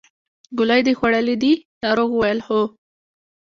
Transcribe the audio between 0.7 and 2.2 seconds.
دې خوړلې دي ناروغ